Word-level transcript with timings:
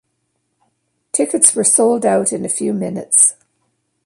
Tickets 1.11 1.53
were 1.53 1.63
sold 1.63 2.07
out 2.07 2.33
in 2.33 2.43
a 2.43 2.49
few 2.49 2.73
minutes. 2.73 3.35